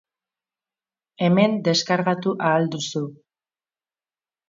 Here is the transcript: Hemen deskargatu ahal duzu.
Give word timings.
Hemen 1.27 1.55
deskargatu 1.69 2.35
ahal 2.51 2.69
duzu. 2.77 3.07